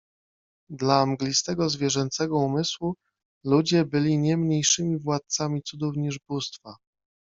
[0.69, 2.95] Dla mglistego zwierzęcego umysłu
[3.45, 6.75] ludzie byli nie mniejszymi władcami cudów niż bóstwa